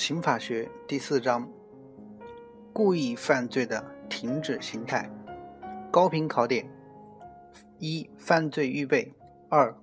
[0.00, 1.46] 刑法学第四章：
[2.72, 5.10] 故意犯罪的停止形态。
[5.90, 6.66] 高频考点：
[7.78, 9.12] 一、犯罪预备；
[9.50, 9.76] 二、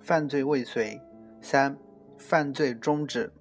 [0.00, 1.00] 犯罪未遂；
[1.40, 1.78] 三、
[2.18, 3.32] 犯罪终止。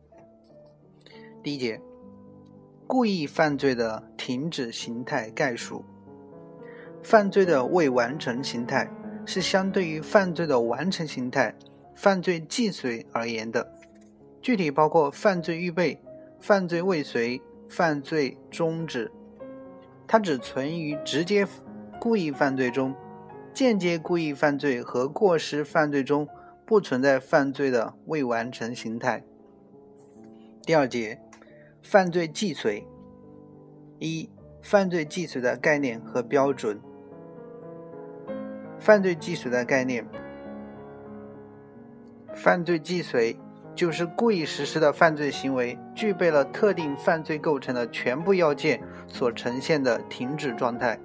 [1.41, 1.81] 第一节：
[2.85, 5.83] 故意犯罪的停止形态概述。
[7.01, 8.87] 犯罪的未完成形态
[9.25, 11.55] 是相对于犯罪的完成形态——
[11.97, 13.73] 犯罪既遂而言的。
[14.43, 15.99] 具体包括犯罪预备、
[16.39, 19.11] 犯罪未遂、犯罪终止。
[20.07, 21.45] 它只存于直接
[21.99, 22.95] 故意犯罪中，
[23.53, 26.27] 间接故意犯罪和过失犯罪中
[26.65, 29.23] 不存在犯罪的未完成形态。
[30.63, 31.21] 第二节，
[31.81, 32.87] 犯罪既遂。
[33.99, 34.29] 一、
[34.61, 36.79] 犯罪既遂的概念和标准。
[38.79, 40.07] 犯罪既遂的概念，
[42.33, 43.37] 犯罪既遂。
[43.79, 50.99] 就是故意实施的犯罪行为具备了特定犯罪构成的全部要件所呈现的停止状态。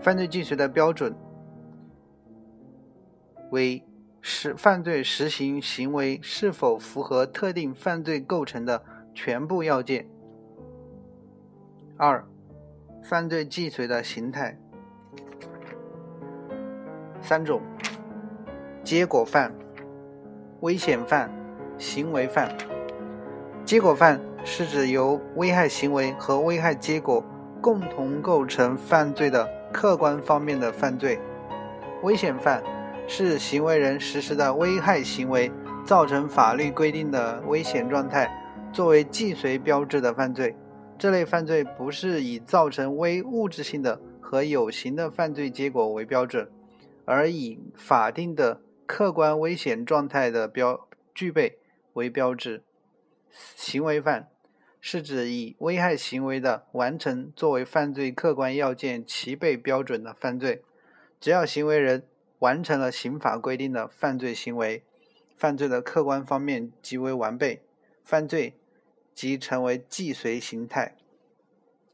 [0.00, 1.14] 犯罪既遂的标准
[3.50, 3.84] 为
[4.22, 8.82] 实犯罪实行行为是否符合特定犯罪构成的
[9.12, 10.08] 全部要件。
[11.98, 12.24] 二、
[13.02, 14.58] 犯罪既遂的形态
[17.20, 17.60] 三种：
[18.82, 19.52] 结果犯。
[20.60, 21.30] 危险犯、
[21.78, 22.54] 行为犯、
[23.64, 27.24] 结果犯是指由危害行为和危害结果
[27.62, 31.18] 共同构成犯罪的客观方面的犯罪。
[32.02, 32.62] 危险犯
[33.06, 35.50] 是行为人实施的危害行为
[35.82, 38.30] 造成法律规定的危险状态
[38.70, 40.54] 作为既遂标志的犯罪。
[40.98, 46.46] 这类犯罪不是以造成危物质性的和有形的犯罪结果为标准，
[47.06, 48.60] 而以法定的。
[48.92, 51.60] 客观危险状态的标具备
[51.92, 52.64] 为标志，
[53.30, 54.28] 行为犯
[54.80, 60.64] 是指以危害行为的完成作为犯罪客观要件齐备标准的犯罪。
[61.20, 62.08] 只要行为人
[62.40, 64.82] 完成了刑法规定的犯罪行为，
[65.36, 67.62] 犯罪的客观方面即为完备，
[68.02, 68.56] 犯罪
[69.14, 70.96] 即成为既遂形态。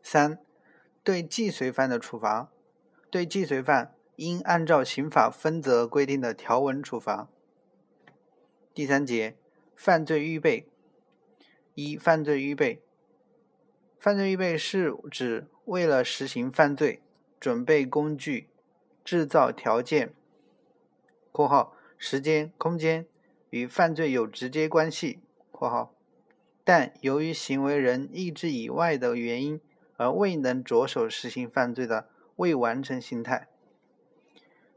[0.02, 0.38] 三、
[1.04, 2.50] 对既遂犯的处罚，
[3.10, 3.92] 对既遂犯。
[4.16, 7.28] 应按照刑法分则规定的条文处罚。
[8.74, 9.36] 第三节，
[9.74, 10.68] 犯罪预备。
[11.74, 12.82] 一、犯罪预备。
[13.98, 17.02] 犯罪预备是指为了实行犯罪，
[17.40, 18.48] 准备工具、
[19.04, 20.14] 制造条件
[21.32, 23.06] （括号时间、空间
[23.50, 25.20] 与犯罪有直接关系
[25.52, 25.94] ）（括号），
[26.64, 29.60] 但由于行为人意志以外的原因
[29.96, 33.48] 而未能着手实行犯罪的未完成形态。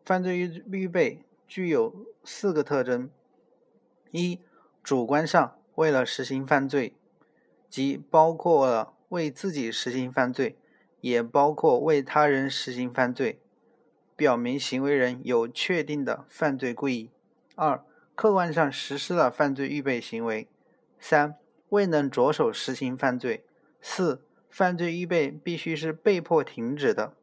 [0.09, 1.93] 犯罪预预备具有
[2.23, 3.11] 四个特征：
[4.09, 4.39] 一、
[4.81, 6.95] 主观上为了实行犯罪，
[7.69, 10.57] 即包括了为自己实行犯罪，
[11.01, 13.39] 也包括为他人实行犯罪，
[14.15, 17.11] 表明行为人有确定的犯罪故意；
[17.53, 20.47] 二、客观上实施了犯罪预备行为；
[20.99, 21.35] 三、
[21.69, 23.43] 未能着手实行犯罪；
[23.79, 27.13] 四、犯罪预备必须是被迫停止的，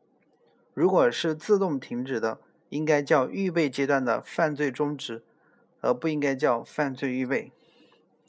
[0.72, 2.38] 如果是自动停止的。
[2.69, 5.22] 应该叫预备阶段的犯罪终止，
[5.81, 7.53] 而不应该叫犯罪预备。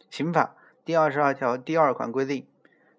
[0.10, 0.56] 刑法
[0.86, 2.48] 第二十二条第二款规定，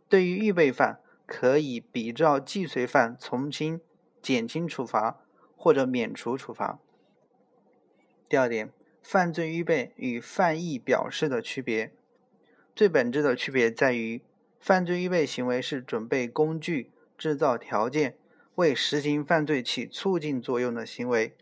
[0.08, 3.80] 对于预备犯，可以比照既遂犯从轻、
[4.20, 5.20] 减轻处罚
[5.56, 6.78] 或者免除处罚。
[8.28, 8.70] 第二点，
[9.02, 11.92] 犯罪预备与犯意表示的区别，
[12.74, 14.22] 最本质的区别在于，
[14.60, 18.16] 犯罪预备行为是准备工具、制造条件。
[18.58, 21.36] 为实行犯罪起促进作用的行为，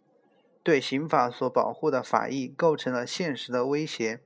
[0.62, 4.18] 对刑法所保护的法益构成了现实的威胁；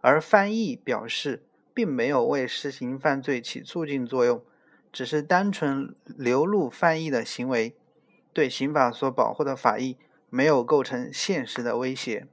[0.00, 4.42] 而翻译表示并没有为实行犯罪起促进作用，
[4.90, 7.76] 只是单纯流露翻译的行为，
[8.32, 9.98] 对刑法所保护的法益
[10.30, 12.26] 没有构成现实的威胁。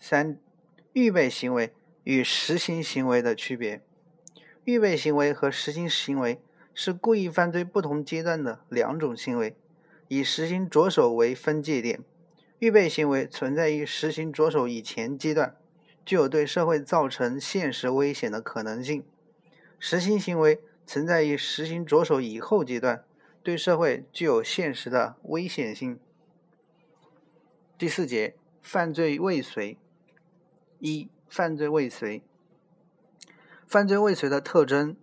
[0.00, 0.40] 三、
[0.94, 1.74] 预备行为
[2.04, 3.82] 与实行行为的区别，
[4.64, 6.40] 预备行为和实行行为。
[6.74, 9.56] 是故意犯罪不同阶段的两种行为，
[10.08, 12.00] 以实行着手为分界点。
[12.58, 15.56] 预备行为存在于实行着手以前阶段，
[16.04, 19.02] 具有对社会造成现实危险的可能性；
[19.80, 23.04] 实行行为存在于实行着手以后阶段，
[23.42, 25.98] 对社会具有现实的危险性。
[27.76, 29.76] 第四节，犯罪未遂。
[30.78, 32.22] 一、犯罪未遂。
[33.66, 34.96] 犯罪未遂的特征。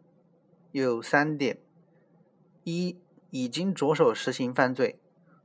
[0.71, 1.57] 有三点：
[2.63, 2.97] 一、
[3.31, 4.99] 已经着手实行犯罪，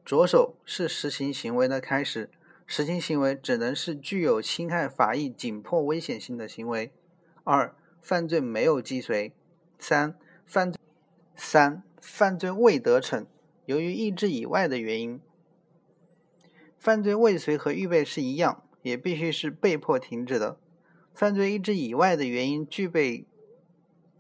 [0.05, 2.31] 着手是实行行为的开始，
[2.67, 6.93] 实行行为只能是具有侵害法益、紧迫危险性的行为。
[7.43, 9.33] 二、犯罪没有既遂。
[9.79, 10.17] 三、
[10.47, 10.81] 犯罪
[11.35, 13.27] 三、犯罪未得逞，
[13.67, 15.21] 由于意志以外的原因。
[16.79, 20.59] 犯罪未遂和预备是一样，也必须是被迫停止的。
[21.15, 23.27] 犯罪意志以外的原因具备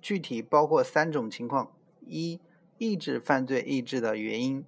[0.04, 1.72] 具体包括三种情况：
[2.06, 2.38] 一、
[2.76, 4.62] 抑制犯罪意志的原因，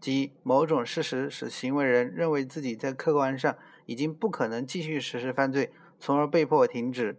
[0.00, 7.16] 即某种事实使行为人认为自己在客观上已经不可能继续实施犯罪，从而被迫停止；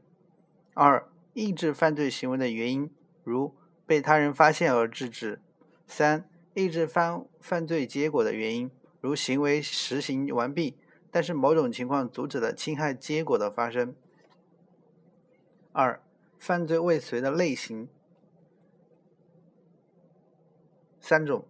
[0.73, 2.89] 二、抑制犯罪行为的原因，
[3.23, 3.53] 如
[3.85, 5.37] 被他人发现而制止；
[5.85, 8.71] 三、抑制犯犯罪结果的原因。
[8.99, 10.75] 如行为实行完毕，
[11.11, 13.93] 但是某种情况阻止了侵害结果的发生。
[15.71, 16.01] 二、
[16.41, 17.87] 犯罪未遂的类型
[20.99, 21.45] 三种：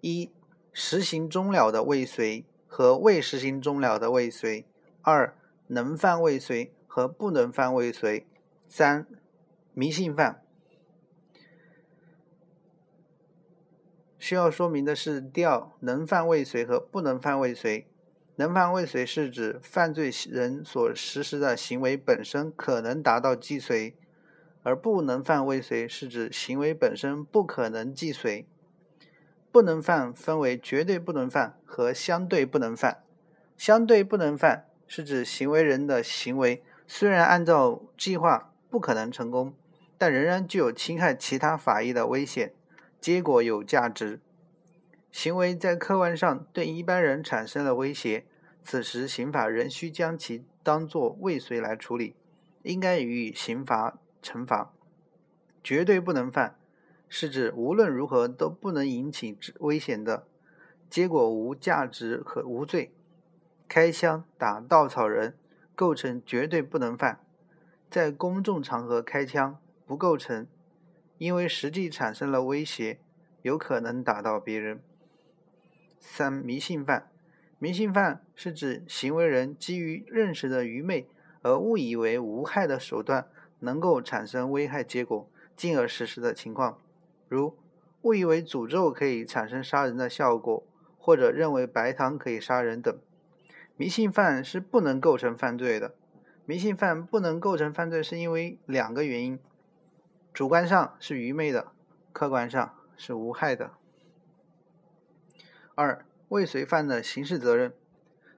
[0.00, 0.32] 一、
[0.72, 4.64] 实行终了的未遂和未实行终了的未遂；
[5.02, 8.24] 二、能犯未遂和不能犯未遂；
[8.66, 9.06] 三、
[9.74, 10.42] 迷信犯。
[14.18, 17.86] 需要说明的是，第二，能犯未遂和不能犯未遂。
[18.34, 23.96] 能犯未遂是指犯罪人所实施的行为本身可能达到既遂，
[24.62, 28.46] 而不能犯未遂是指行为本身不可能既遂。
[29.50, 33.02] 不能犯分为绝对不能犯和相对不能犯。
[33.58, 39.54] 相对不能犯是指行为人的行为虽然按照计划不可能成功，
[39.98, 42.54] 但仍然具有侵害其他法益的危险。
[43.00, 44.20] 结果有价值，
[45.10, 48.24] 行为在客观上对一般人产生了威胁，
[48.64, 52.14] 此时刑法仍需将其当作未遂来处理，
[52.62, 54.72] 应该予以刑罚惩罚。
[55.62, 56.56] 绝对不能犯，
[57.08, 60.26] 是指无论如何都不能引起危险的，
[60.88, 62.92] 结果无价值和无罪。
[63.68, 65.36] 开枪打稻草人
[65.74, 67.20] 构成绝对不能犯，
[67.90, 70.46] 在公众场合开枪不构成。
[71.18, 72.98] 因为实际产生了威胁，
[73.42, 74.82] 有可能打到别人。
[76.00, 77.08] 三、迷信犯，
[77.60, 81.06] 迷信犯是指行为人基于认识的愚昧
[81.42, 83.28] 而误以为无害的手段
[83.62, 86.78] 能够产生危害结果，进而实施的情况，
[87.28, 87.56] 如
[88.02, 90.64] 误以为诅咒可以产生杀人的效果，
[90.98, 92.98] 或者认为白糖可以杀人等。
[93.76, 95.94] 迷信犯是不能构成犯罪的。
[96.44, 99.38] 迷信犯不能构成犯罪，是因为两个原因。
[100.34, 101.68] 主观上是愚昧的，
[102.12, 103.70] 客观上是无害的。
[105.76, 107.72] 二、未遂犯的刑事责任。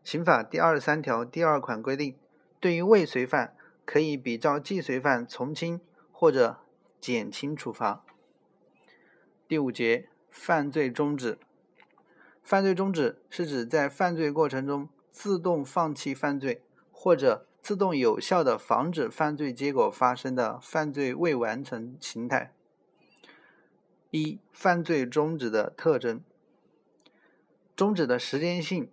[0.02, 2.14] 刑法第二十三条第二款规定，
[2.60, 6.58] 对于未遂犯，可以比照既遂犯从轻或者
[7.00, 8.04] 减轻处罚。
[9.46, 11.38] 第五节，犯罪终止。
[12.42, 17.46] 犯罪终止是指在犯罪过程中自动放弃犯罪，或者。
[17.64, 22.52] 自动有效的防止犯罪结果发生的犯罪未完成形态。
[24.10, 26.22] 一、犯罪终止的特征。
[27.74, 28.90] 终止的时间性，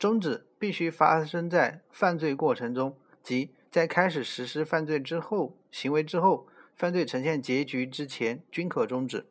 [0.00, 9.26] 终止必须发生在犯罪过程中，即在开始实施犯罪之后、行为之后、犯罪呈现结局之前均可终止。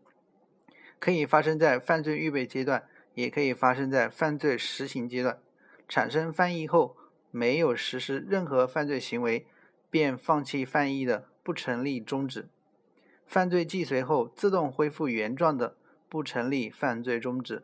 [1.00, 5.40] 可以发生在犯罪预备阶段，也可以发生在犯罪实行阶段。
[5.88, 6.98] 产生犯意后。
[7.30, 9.46] 没有实施任何犯罪行为
[9.92, 12.48] 便放弃犯意的，不成立终止；
[13.28, 15.76] 犯罪既遂后自动恢复原状的，
[16.08, 17.64] 不成立犯罪终止；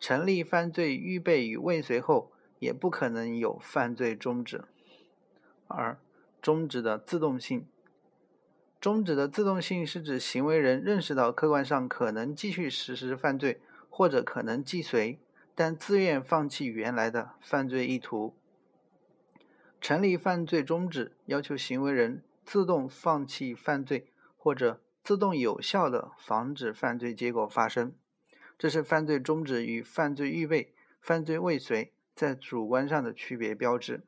[0.00, 4.64] 成立犯罪预备与未遂后，也不可能有犯罪终止。
[5.66, 5.98] 二、
[6.40, 7.66] 终止的自动性。
[8.80, 15.18] 终止的自动性是指行为人认识到客观上可能继续实施犯罪，或者可能既遂，
[15.54, 18.34] 但自愿放弃原来的犯罪意图。
[19.80, 24.06] 成立犯罪终止，要求行为人自动放弃犯罪，
[24.36, 27.94] 或者自动有效的防止犯罪结果发生。
[28.58, 34.04] 这是犯罪终止与犯罪预备、犯罪未遂在主观上的区别标志。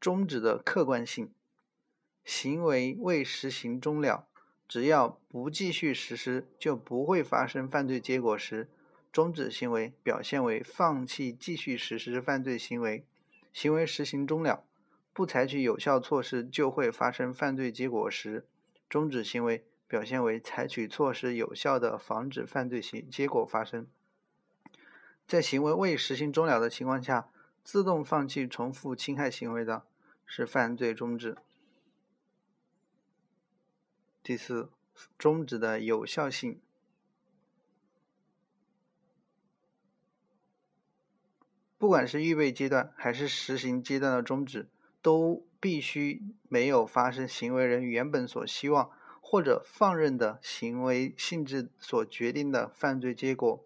[0.00, 1.32] 终止的客观性，
[2.24, 4.28] 行为未实行终了，
[4.68, 8.68] 只要不继续实施，就不会发生犯罪结果时，
[9.10, 13.04] 终止行为表现为放弃继续实施犯罪行为。
[13.52, 14.64] 行为实行终了，
[15.12, 18.46] 不采取有效措施就会发生犯罪结果时，
[18.88, 23.88] 终止行为表现为采取措施有效的防止犯罪行结果发生。
[25.26, 27.28] 在行为未实行终了的情况下，
[27.70, 29.82] 自动放弃重复侵害行为的
[30.24, 31.36] 是犯罪终止。
[34.22, 34.70] 第四，
[35.18, 36.62] 终止的有效性。
[41.76, 44.70] 不管是预备阶段还是实行阶段的终止，
[45.02, 53.62] 都必须没有发生行为人原本所希望或者放任的行为性质所决定的犯罪结果。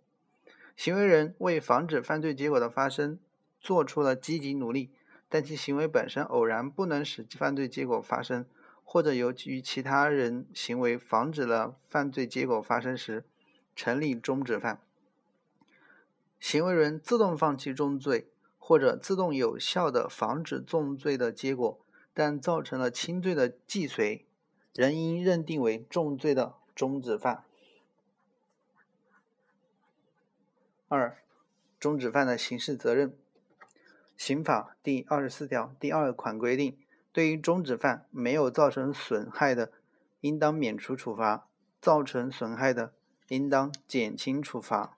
[0.75, 3.21] 行为人为防止犯罪结果的发生
[3.62, 4.90] 做出了积极努力，
[5.28, 8.45] 但其行为本身偶然不能使犯罪结果发生，
[8.83, 13.25] 或者由于其他人行为防止了犯罪结果发生时，
[13.76, 14.81] 成立终止犯。
[16.40, 18.28] 行为人自动放弃重罪，
[18.59, 21.81] 或者自动有效的防止重罪的结果，
[22.12, 24.26] 但造成了轻罪的既遂，
[24.75, 27.45] 仍应认定为重罪的终止犯。
[30.88, 31.23] 二、
[31.78, 33.16] 终止犯的刑事责任。
[34.24, 36.78] 刑法第二十四条第二款规定，
[37.12, 39.72] 对于中止犯没有造成损害的，
[40.20, 41.48] 应当免除处罚；
[41.80, 42.92] 造成损害的，
[43.26, 44.96] 应当减轻处罚。